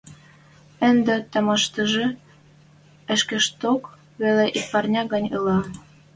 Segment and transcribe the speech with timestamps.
[0.87, 2.05] Ӹнде томаштыжы
[3.13, 3.81] ӹшкетшок
[4.21, 5.59] веле ик парня гань ӹлӓ.